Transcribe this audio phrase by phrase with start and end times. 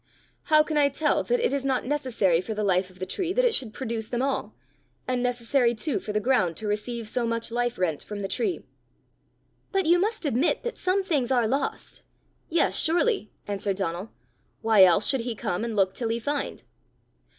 [0.45, 3.33] How can I tell that it is not necessary for the life of the tree
[3.33, 4.55] that it should produce them all,
[5.07, 8.63] and necessary too for the ground to receive so much life rent from the tree!"
[9.71, 12.01] "But you must admit that some things are lost!"
[12.49, 14.11] "Yes, surely!" answered Donal.
[14.63, 16.63] "Why else should he come and look till he find?"